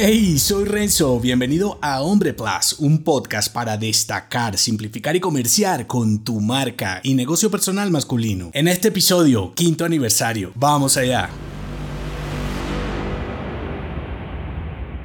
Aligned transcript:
Hey, 0.00 0.38
soy 0.38 0.64
Renzo, 0.64 1.18
bienvenido 1.18 1.76
a 1.82 2.02
Hombre 2.02 2.32
Plus, 2.32 2.76
un 2.78 3.02
podcast 3.02 3.52
para 3.52 3.76
destacar, 3.76 4.56
simplificar 4.56 5.16
y 5.16 5.20
comerciar 5.20 5.88
con 5.88 6.22
tu 6.22 6.40
marca 6.40 7.00
y 7.02 7.14
negocio 7.14 7.50
personal 7.50 7.90
masculino. 7.90 8.52
En 8.54 8.68
este 8.68 8.88
episodio, 8.88 9.52
quinto 9.56 9.84
aniversario, 9.84 10.52
vamos 10.54 10.96
allá. 10.96 11.28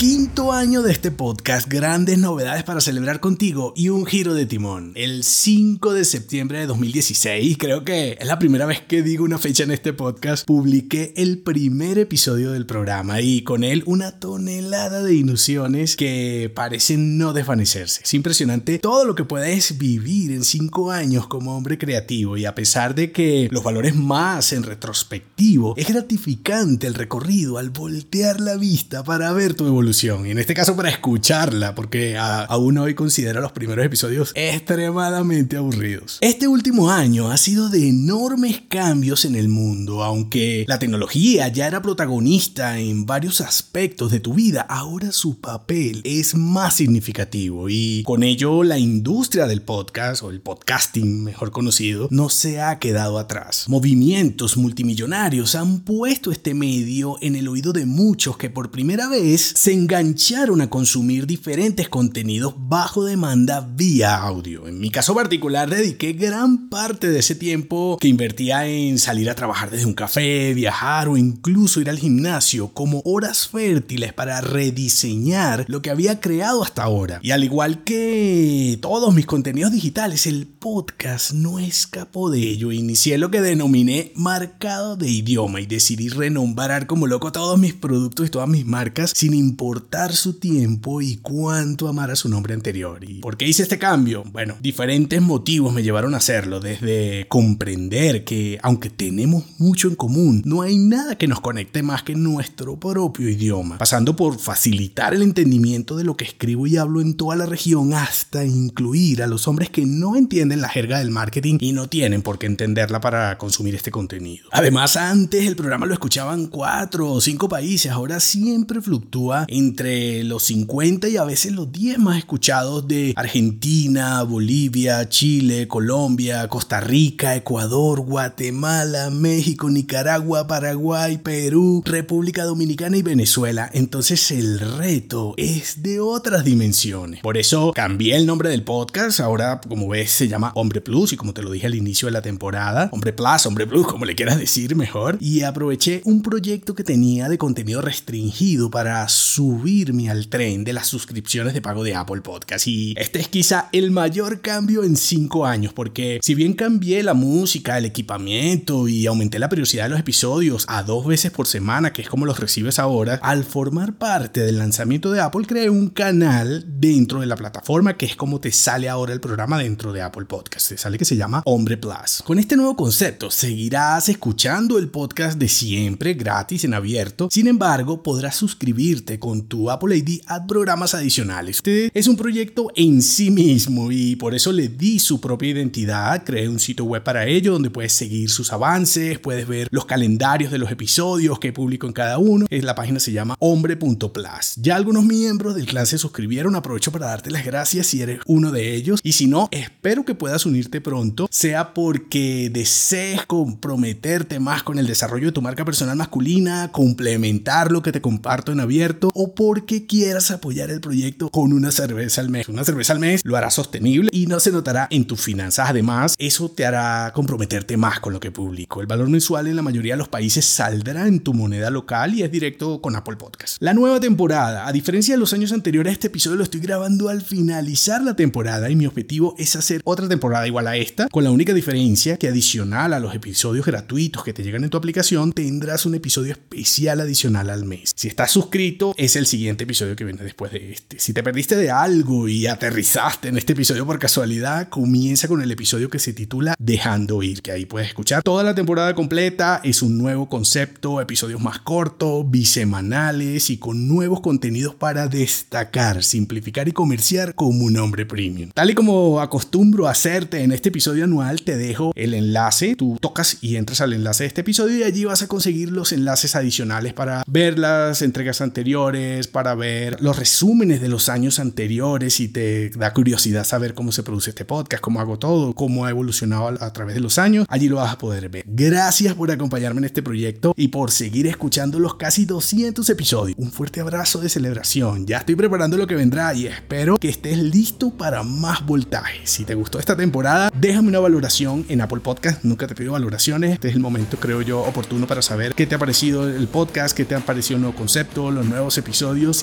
Quinto 0.00 0.50
año 0.54 0.80
de 0.80 0.92
este 0.92 1.10
podcast, 1.10 1.68
grandes 1.68 2.16
novedades 2.16 2.62
para 2.62 2.80
celebrar 2.80 3.20
contigo 3.20 3.74
y 3.76 3.90
un 3.90 4.06
giro 4.06 4.32
de 4.32 4.46
timón. 4.46 4.92
El 4.94 5.24
5 5.24 5.92
de 5.92 6.06
septiembre 6.06 6.58
de 6.58 6.66
2016, 6.66 7.58
creo 7.58 7.84
que 7.84 8.16
es 8.18 8.26
la 8.26 8.38
primera 8.38 8.64
vez 8.64 8.80
que 8.80 9.02
digo 9.02 9.24
una 9.24 9.36
fecha 9.36 9.62
en 9.62 9.72
este 9.72 9.92
podcast, 9.92 10.46
publiqué 10.46 11.12
el 11.18 11.40
primer 11.40 11.98
episodio 11.98 12.52
del 12.52 12.64
programa 12.64 13.20
y 13.20 13.42
con 13.42 13.62
él 13.62 13.82
una 13.84 14.18
tonelada 14.18 15.02
de 15.02 15.14
ilusiones 15.14 15.96
que 15.96 16.50
parecen 16.54 17.18
no 17.18 17.34
desvanecerse. 17.34 18.00
Es 18.02 18.14
impresionante 18.14 18.78
todo 18.78 19.04
lo 19.04 19.14
que 19.14 19.24
puedes 19.24 19.76
vivir 19.76 20.30
en 20.30 20.44
5 20.44 20.92
años 20.92 21.26
como 21.26 21.54
hombre 21.54 21.76
creativo 21.76 22.38
y 22.38 22.46
a 22.46 22.54
pesar 22.54 22.94
de 22.94 23.12
que 23.12 23.48
los 23.50 23.62
valores 23.62 23.94
más 23.94 24.54
en 24.54 24.62
retrospectivo, 24.62 25.74
es 25.76 25.88
gratificante 25.88 26.86
el 26.86 26.94
recorrido 26.94 27.58
al 27.58 27.68
voltear 27.68 28.40
la 28.40 28.56
vista 28.56 29.04
para 29.04 29.30
ver 29.34 29.52
tu 29.52 29.66
evolución 29.66 29.89
y 29.90 30.30
en 30.30 30.38
este 30.38 30.54
caso 30.54 30.76
para 30.76 30.88
escucharla, 30.88 31.74
porque 31.74 32.16
aún 32.16 32.78
hoy 32.78 32.94
considero 32.94 33.40
los 33.40 33.50
primeros 33.50 33.84
episodios 33.84 34.30
extremadamente 34.36 35.56
aburridos. 35.56 36.18
Este 36.20 36.46
último 36.46 36.92
año 36.92 37.32
ha 37.32 37.36
sido 37.36 37.68
de 37.68 37.88
enormes 37.88 38.62
cambios 38.68 39.24
en 39.24 39.34
el 39.34 39.48
mundo, 39.48 40.04
aunque 40.04 40.64
la 40.68 40.78
tecnología 40.78 41.48
ya 41.48 41.66
era 41.66 41.82
protagonista 41.82 42.78
en 42.78 43.04
varios 43.04 43.40
aspectos 43.40 44.12
de 44.12 44.20
tu 44.20 44.34
vida, 44.34 44.60
ahora 44.60 45.10
su 45.10 45.40
papel 45.40 46.02
es 46.04 46.36
más 46.36 46.76
significativo 46.76 47.68
y 47.68 48.04
con 48.04 48.22
ello 48.22 48.62
la 48.62 48.78
industria 48.78 49.48
del 49.48 49.62
podcast 49.62 50.22
o 50.22 50.30
el 50.30 50.40
podcasting 50.40 51.24
mejor 51.24 51.50
conocido 51.50 52.06
no 52.12 52.28
se 52.28 52.60
ha 52.60 52.78
quedado 52.78 53.18
atrás. 53.18 53.64
Movimientos 53.68 54.56
multimillonarios 54.56 55.56
han 55.56 55.80
puesto 55.80 56.30
este 56.30 56.54
medio 56.54 57.16
en 57.20 57.34
el 57.34 57.48
oído 57.48 57.72
de 57.72 57.86
muchos 57.86 58.36
que 58.36 58.50
por 58.50 58.70
primera 58.70 59.08
vez 59.08 59.52
se 59.56 59.79
engancharon 59.80 60.60
a 60.60 60.68
consumir 60.68 61.26
diferentes 61.26 61.88
contenidos 61.88 62.54
bajo 62.58 63.02
demanda 63.04 63.60
vía 63.60 64.14
audio. 64.16 64.68
En 64.68 64.78
mi 64.78 64.90
caso 64.90 65.14
particular 65.14 65.70
dediqué 65.70 66.12
gran 66.12 66.68
parte 66.68 67.08
de 67.08 67.20
ese 67.20 67.34
tiempo 67.34 67.96
que 67.98 68.08
invertía 68.08 68.66
en 68.66 68.98
salir 68.98 69.30
a 69.30 69.34
trabajar 69.34 69.70
desde 69.70 69.86
un 69.86 69.94
café, 69.94 70.52
viajar 70.52 71.08
o 71.08 71.16
incluso 71.16 71.80
ir 71.80 71.88
al 71.88 71.98
gimnasio 71.98 72.68
como 72.74 73.00
horas 73.06 73.48
fértiles 73.48 74.12
para 74.12 74.42
rediseñar 74.42 75.64
lo 75.68 75.80
que 75.80 75.90
había 75.90 76.20
creado 76.20 76.62
hasta 76.62 76.82
ahora. 76.82 77.20
Y 77.22 77.30
al 77.30 77.42
igual 77.42 77.82
que 77.82 78.78
todos 78.82 79.14
mis 79.14 79.26
contenidos 79.26 79.72
digitales, 79.72 80.26
el 80.26 80.46
podcast 80.46 81.32
no 81.32 81.58
escapó 81.58 82.30
de 82.30 82.40
ello. 82.40 82.70
Inicié 82.70 83.16
lo 83.16 83.30
que 83.30 83.40
denominé 83.40 84.12
marcado 84.14 84.96
de 84.96 85.08
idioma 85.08 85.62
y 85.62 85.66
decidí 85.66 86.10
renombrar 86.10 86.86
como 86.86 87.06
loco 87.06 87.32
todos 87.32 87.58
mis 87.58 87.72
productos 87.72 88.26
y 88.26 88.30
todas 88.30 88.48
mis 88.48 88.66
marcas 88.66 89.12
sin 89.16 89.32
importar 89.32 89.69
su 90.12 90.34
tiempo 90.34 91.00
y 91.00 91.16
cuánto 91.16 91.88
amar 91.88 92.10
a 92.10 92.16
su 92.16 92.28
nombre 92.28 92.54
anterior. 92.54 93.04
¿Y 93.04 93.20
por 93.20 93.36
qué 93.36 93.46
hice 93.46 93.62
este 93.62 93.78
cambio? 93.78 94.24
Bueno, 94.32 94.56
diferentes 94.60 95.20
motivos 95.20 95.72
me 95.72 95.82
llevaron 95.82 96.14
a 96.14 96.18
hacerlo, 96.18 96.60
desde 96.60 97.26
comprender 97.28 98.24
que 98.24 98.58
aunque 98.62 98.90
tenemos 98.90 99.44
mucho 99.58 99.88
en 99.88 99.94
común, 99.94 100.42
no 100.44 100.62
hay 100.62 100.76
nada 100.76 101.16
que 101.16 101.28
nos 101.28 101.40
conecte 101.40 101.82
más 101.82 102.02
que 102.02 102.14
nuestro 102.14 102.78
propio 102.78 103.28
idioma, 103.28 103.78
pasando 103.78 104.16
por 104.16 104.38
facilitar 104.38 105.14
el 105.14 105.22
entendimiento 105.22 105.96
de 105.96 106.04
lo 106.04 106.16
que 106.16 106.24
escribo 106.24 106.66
y 106.66 106.76
hablo 106.76 107.00
en 107.00 107.14
toda 107.14 107.36
la 107.36 107.46
región 107.46 107.94
hasta 107.94 108.44
incluir 108.44 109.22
a 109.22 109.26
los 109.26 109.48
hombres 109.48 109.70
que 109.70 109.86
no 109.86 110.16
entienden 110.16 110.60
la 110.60 110.68
jerga 110.68 110.98
del 110.98 111.10
marketing 111.10 111.58
y 111.60 111.72
no 111.72 111.88
tienen 111.88 112.22
por 112.22 112.38
qué 112.38 112.46
entenderla 112.46 113.00
para 113.00 113.38
consumir 113.38 113.74
este 113.74 113.90
contenido. 113.90 114.48
Además, 114.52 114.96
antes 114.96 115.46
el 115.46 115.56
programa 115.56 115.86
lo 115.86 115.94
escuchaban 115.94 116.46
cuatro 116.46 117.12
o 117.12 117.20
cinco 117.20 117.48
países, 117.48 117.90
ahora 117.90 118.20
siempre 118.20 118.80
fluctúa 118.80 119.46
entre 119.60 120.24
los 120.24 120.44
50 120.44 121.08
y 121.08 121.16
a 121.16 121.24
veces 121.24 121.52
los 121.52 121.70
10 121.70 121.98
más 121.98 122.18
escuchados 122.18 122.88
de 122.88 123.12
Argentina, 123.16 124.22
Bolivia, 124.22 125.08
Chile, 125.08 125.68
Colombia, 125.68 126.48
Costa 126.48 126.80
Rica, 126.80 127.36
Ecuador, 127.36 128.00
Guatemala, 128.00 129.10
México, 129.10 129.70
Nicaragua, 129.70 130.46
Paraguay, 130.46 131.18
Perú, 131.18 131.82
República 131.84 132.44
Dominicana 132.44 132.96
y 132.96 133.02
Venezuela. 133.02 133.70
Entonces 133.72 134.30
el 134.30 134.58
reto 134.58 135.34
es 135.36 135.82
de 135.82 136.00
otras 136.00 136.44
dimensiones. 136.44 137.20
Por 137.20 137.36
eso 137.36 137.72
cambié 137.74 138.16
el 138.16 138.26
nombre 138.26 138.48
del 138.48 138.64
podcast. 138.64 139.20
Ahora, 139.20 139.60
como 139.60 139.88
ves, 139.88 140.10
se 140.10 140.28
llama 140.28 140.52
Hombre 140.54 140.80
Plus 140.80 141.12
y 141.12 141.16
como 141.16 141.34
te 141.34 141.42
lo 141.42 141.50
dije 141.50 141.66
al 141.66 141.74
inicio 141.74 142.06
de 142.06 142.12
la 142.12 142.22
temporada, 142.22 142.88
Hombre 142.92 143.12
Plus, 143.12 143.46
Hombre 143.46 143.66
Plus, 143.66 143.86
como 143.86 144.04
le 144.04 144.14
quieras 144.14 144.38
decir 144.38 144.74
mejor. 144.74 145.18
Y 145.20 145.42
aproveché 145.42 146.00
un 146.04 146.22
proyecto 146.22 146.74
que 146.74 146.84
tenía 146.84 147.28
de 147.28 147.38
contenido 147.38 147.82
restringido 147.82 148.70
para 148.70 149.06
su 149.08 149.49
subirme 149.50 150.08
al 150.10 150.28
tren 150.28 150.62
de 150.62 150.72
las 150.72 150.86
suscripciones 150.86 151.54
de 151.54 151.60
pago 151.60 151.82
de 151.82 151.96
Apple 151.96 152.20
Podcast. 152.20 152.68
Y 152.68 152.94
este 152.96 153.18
es 153.18 153.26
quizá 153.26 153.68
el 153.72 153.90
mayor 153.90 154.40
cambio 154.42 154.84
en 154.84 154.96
cinco 154.96 155.44
años, 155.44 155.72
porque 155.72 156.20
si 156.22 156.36
bien 156.36 156.52
cambié 156.52 157.02
la 157.02 157.14
música, 157.14 157.76
el 157.76 157.84
equipamiento 157.84 158.86
y 158.86 159.08
aumenté 159.08 159.40
la 159.40 159.48
periodicidad 159.48 159.84
de 159.84 159.90
los 159.90 159.98
episodios 159.98 160.66
a 160.68 160.84
dos 160.84 161.04
veces 161.04 161.32
por 161.32 161.48
semana, 161.48 161.92
que 161.92 162.02
es 162.02 162.08
como 162.08 162.26
los 162.26 162.38
recibes 162.38 162.78
ahora, 162.78 163.18
al 163.22 163.42
formar 163.42 163.94
parte 163.94 164.40
del 164.40 164.58
lanzamiento 164.58 165.10
de 165.10 165.20
Apple, 165.20 165.46
creé 165.48 165.68
un 165.68 165.88
canal 165.88 166.64
dentro 166.68 167.18
de 167.18 167.26
la 167.26 167.34
plataforma, 167.34 167.96
que 167.96 168.06
es 168.06 168.14
como 168.14 168.38
te 168.38 168.52
sale 168.52 168.88
ahora 168.88 169.12
el 169.12 169.20
programa 169.20 169.58
dentro 169.58 169.92
de 169.92 170.02
Apple 170.02 170.26
Podcast. 170.26 170.68
Te 170.68 170.78
sale 170.78 170.96
que 170.96 171.04
se 171.04 171.16
llama 171.16 171.42
Hombre 171.44 171.76
Plus. 171.76 172.22
Con 172.24 172.38
este 172.38 172.56
nuevo 172.56 172.76
concepto, 172.76 173.32
seguirás 173.32 174.08
escuchando 174.08 174.78
el 174.78 174.90
podcast 174.90 175.40
de 175.40 175.48
siempre, 175.48 176.14
gratis, 176.14 176.62
en 176.62 176.74
abierto. 176.74 177.28
Sin 177.32 177.48
embargo, 177.48 178.04
podrás 178.04 178.36
suscribirte 178.36 179.18
con 179.18 179.39
tu 179.46 179.70
Apple 179.70 179.96
ID 179.96 180.20
a 180.26 180.46
programas 180.46 180.94
adicionales. 180.94 181.56
Este 181.56 181.90
es 181.94 182.08
un 182.08 182.16
proyecto 182.16 182.68
en 182.76 183.02
sí 183.02 183.30
mismo 183.30 183.90
y 183.92 184.16
por 184.16 184.34
eso 184.34 184.52
le 184.52 184.68
di 184.68 184.98
su 184.98 185.20
propia 185.20 185.50
identidad. 185.50 186.24
Creé 186.24 186.48
un 186.48 186.60
sitio 186.60 186.84
web 186.84 187.02
para 187.02 187.26
ello 187.26 187.52
donde 187.52 187.70
puedes 187.70 187.92
seguir 187.92 188.30
sus 188.30 188.52
avances, 188.52 189.18
puedes 189.18 189.46
ver 189.46 189.68
los 189.70 189.86
calendarios 189.86 190.52
de 190.52 190.58
los 190.58 190.70
episodios 190.70 191.38
que 191.38 191.52
publico 191.52 191.86
en 191.86 191.92
cada 191.92 192.18
uno. 192.18 192.46
La 192.50 192.74
página 192.74 193.00
se 193.00 193.12
llama 193.12 193.36
hombre.plus. 193.38 194.56
Ya 194.56 194.76
algunos 194.76 195.04
miembros 195.04 195.54
del 195.54 195.66
clan 195.66 195.86
se 195.86 195.98
suscribieron. 195.98 196.54
Aprovecho 196.54 196.92
para 196.92 197.06
darte 197.06 197.30
las 197.30 197.44
gracias 197.44 197.88
si 197.88 198.02
eres 198.02 198.20
uno 198.26 198.50
de 198.50 198.74
ellos. 198.74 199.00
Y 199.02 199.12
si 199.12 199.26
no, 199.26 199.48
espero 199.50 200.04
que 200.04 200.14
puedas 200.14 200.46
unirte 200.46 200.80
pronto, 200.80 201.28
sea 201.30 201.74
porque 201.74 202.50
desees 202.52 203.26
comprometerte 203.26 204.40
más 204.40 204.62
con 204.62 204.78
el 204.78 204.86
desarrollo 204.86 205.26
de 205.26 205.32
tu 205.32 205.42
marca 205.42 205.64
personal 205.64 205.96
masculina, 205.96 206.70
complementar 206.72 207.72
lo 207.72 207.82
que 207.82 207.92
te 207.92 208.00
comparto 208.00 208.52
en 208.52 208.60
abierto 208.60 209.10
o 209.22 209.34
porque 209.34 209.86
quieras 209.86 210.30
apoyar 210.30 210.70
el 210.70 210.80
proyecto 210.80 211.28
con 211.28 211.52
una 211.52 211.70
cerveza 211.70 212.22
al 212.22 212.30
mes. 212.30 212.48
Una 212.48 212.64
cerveza 212.64 212.94
al 212.94 213.00
mes 213.00 213.20
lo 213.22 213.36
hará 213.36 213.50
sostenible 213.50 214.08
y 214.14 214.24
no 214.26 214.40
se 214.40 214.50
notará 214.50 214.88
en 214.90 215.04
tus 215.04 215.20
finanzas. 215.20 215.68
Además, 215.68 216.14
eso 216.16 216.50
te 216.50 216.64
hará 216.64 217.12
comprometerte 217.14 217.76
más 217.76 218.00
con 218.00 218.14
lo 218.14 218.20
que 218.20 218.30
publico. 218.30 218.80
El 218.80 218.86
valor 218.86 219.10
mensual 219.10 219.46
en 219.46 219.56
la 219.56 219.62
mayoría 219.62 219.92
de 219.92 219.98
los 219.98 220.08
países 220.08 220.46
saldrá 220.46 221.06
en 221.06 221.20
tu 221.20 221.34
moneda 221.34 221.68
local 221.68 222.14
y 222.14 222.22
es 222.22 222.32
directo 222.32 222.80
con 222.80 222.96
Apple 222.96 223.16
Podcast. 223.16 223.58
La 223.60 223.74
nueva 223.74 224.00
temporada, 224.00 224.66
a 224.66 224.72
diferencia 224.72 225.14
de 225.14 225.20
los 225.20 225.34
años 225.34 225.52
anteriores, 225.52 225.92
este 225.92 226.06
episodio 226.06 226.38
lo 226.38 226.44
estoy 226.44 226.60
grabando 226.60 227.10
al 227.10 227.20
finalizar 227.20 228.02
la 228.02 228.16
temporada 228.16 228.70
y 228.70 228.76
mi 228.76 228.86
objetivo 228.86 229.34
es 229.36 229.54
hacer 229.54 229.82
otra 229.84 230.08
temporada 230.08 230.46
igual 230.46 230.66
a 230.66 230.78
esta, 230.78 231.08
con 231.08 231.24
la 231.24 231.30
única 231.30 231.52
diferencia 231.52 232.16
que 232.16 232.28
adicional 232.28 232.94
a 232.94 233.00
los 233.00 233.14
episodios 233.14 233.66
gratuitos 233.66 234.24
que 234.24 234.32
te 234.32 234.42
llegan 234.42 234.64
en 234.64 234.70
tu 234.70 234.78
aplicación, 234.78 235.34
tendrás 235.34 235.84
un 235.84 235.94
episodio 235.94 236.32
especial 236.32 237.00
adicional 237.00 237.50
al 237.50 237.66
mes. 237.66 237.92
Si 237.94 238.08
estás 238.08 238.30
suscrito, 238.30 238.94
es 238.96 239.09
el 239.16 239.26
siguiente 239.26 239.64
episodio 239.64 239.96
que 239.96 240.04
viene 240.04 240.22
después 240.22 240.52
de 240.52 240.72
este. 240.72 240.98
Si 240.98 241.12
te 241.12 241.22
perdiste 241.22 241.56
de 241.56 241.70
algo 241.70 242.28
y 242.28 242.46
aterrizaste 242.46 243.28
en 243.28 243.38
este 243.38 243.54
episodio 243.54 243.86
por 243.86 243.98
casualidad, 243.98 244.68
comienza 244.68 245.26
con 245.28 245.42
el 245.42 245.50
episodio 245.50 245.88
que 245.88 245.98
se 245.98 246.12
titula 246.12 246.54
Dejando 246.58 247.22
ir, 247.22 247.42
que 247.42 247.52
ahí 247.52 247.66
puedes 247.66 247.88
escuchar 247.88 248.22
toda 248.22 248.42
la 248.42 248.54
temporada 248.54 248.94
completa. 248.94 249.60
Es 249.64 249.82
un 249.82 249.98
nuevo 249.98 250.28
concepto, 250.28 251.00
episodios 251.00 251.40
más 251.40 251.60
cortos, 251.60 252.30
bisemanales 252.30 253.50
y 253.50 253.58
con 253.58 253.88
nuevos 253.88 254.20
contenidos 254.20 254.74
para 254.74 255.08
destacar, 255.08 256.02
simplificar 256.02 256.68
y 256.68 256.72
comerciar 256.72 257.34
como 257.34 257.64
un 257.64 257.76
hombre 257.78 258.06
premium. 258.06 258.50
Tal 258.54 258.70
y 258.70 258.74
como 258.74 259.20
acostumbro 259.20 259.88
hacerte 259.88 260.42
en 260.42 260.52
este 260.52 260.68
episodio 260.68 261.04
anual, 261.04 261.42
te 261.42 261.56
dejo 261.56 261.92
el 261.94 262.14
enlace. 262.14 262.76
Tú 262.76 262.98
tocas 263.00 263.38
y 263.40 263.56
entras 263.56 263.80
al 263.80 263.92
enlace 263.92 264.24
de 264.24 264.28
este 264.28 264.42
episodio 264.42 264.78
y 264.78 264.82
allí 264.82 265.04
vas 265.04 265.22
a 265.22 265.28
conseguir 265.28 265.72
los 265.72 265.92
enlaces 265.92 266.36
adicionales 266.36 266.92
para 266.92 267.24
ver 267.26 267.58
las 267.58 268.02
entregas 268.02 268.40
anteriores 268.40 268.99
para 269.32 269.54
ver 269.54 270.00
los 270.00 270.18
resúmenes 270.18 270.80
de 270.80 270.88
los 270.88 271.08
años 271.08 271.38
anteriores 271.38 272.20
y 272.20 272.28
te 272.28 272.70
da 272.70 272.92
curiosidad 272.92 273.44
saber 273.44 273.74
cómo 273.74 273.92
se 273.92 274.02
produce 274.02 274.30
este 274.30 274.44
podcast, 274.44 274.82
cómo 274.82 275.00
hago 275.00 275.18
todo, 275.18 275.52
cómo 275.54 275.84
ha 275.84 275.90
evolucionado 275.90 276.48
a 276.48 276.72
través 276.72 276.94
de 276.94 277.00
los 277.00 277.18
años, 277.18 277.46
allí 277.48 277.68
lo 277.68 277.76
vas 277.76 277.92
a 277.92 277.98
poder 277.98 278.28
ver. 278.28 278.44
Gracias 278.46 279.14
por 279.14 279.30
acompañarme 279.30 279.78
en 279.78 279.84
este 279.84 280.02
proyecto 280.02 280.54
y 280.56 280.68
por 280.68 280.90
seguir 280.90 281.26
escuchando 281.26 281.78
los 281.78 281.94
casi 281.94 282.24
200 282.24 282.88
episodios. 282.88 283.36
Un 283.38 283.52
fuerte 283.52 283.80
abrazo 283.80 284.20
de 284.20 284.28
celebración. 284.28 285.06
Ya 285.06 285.18
estoy 285.18 285.36
preparando 285.36 285.76
lo 285.76 285.86
que 285.86 285.94
vendrá 285.94 286.34
y 286.34 286.46
espero 286.46 286.98
que 286.98 287.08
estés 287.08 287.38
listo 287.38 287.90
para 287.90 288.22
más 288.22 288.64
voltaje. 288.64 289.20
Si 289.24 289.44
te 289.44 289.54
gustó 289.54 289.78
esta 289.78 289.96
temporada, 289.96 290.50
déjame 290.58 290.88
una 290.88 291.00
valoración 291.00 291.64
en 291.68 291.80
Apple 291.80 292.00
Podcast. 292.00 292.44
Nunca 292.44 292.66
te 292.66 292.74
pido 292.74 292.92
valoraciones. 292.92 293.52
Este 293.52 293.68
es 293.68 293.74
el 293.74 293.80
momento, 293.80 294.16
creo 294.18 294.42
yo, 294.42 294.60
oportuno 294.60 295.06
para 295.06 295.22
saber 295.22 295.54
qué 295.54 295.66
te 295.66 295.74
ha 295.74 295.78
parecido 295.78 296.28
el 296.28 296.48
podcast, 296.48 296.96
qué 296.96 297.04
te 297.04 297.14
ha 297.14 297.20
parecido 297.20 297.56
el 297.56 297.62
nuevo 297.62 297.76
concepto, 297.76 298.30
los 298.30 298.46
nuevos 298.46 298.74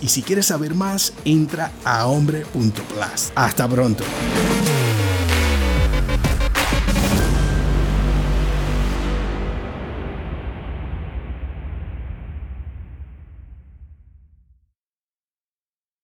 Y 0.00 0.08
si 0.08 0.22
quieres 0.22 0.46
saber 0.46 0.74
más, 0.74 1.12
entra 1.24 1.72
a 1.84 2.06
hombre.plus. 2.06 3.32
Hasta 3.34 3.68
pronto. 3.68 4.04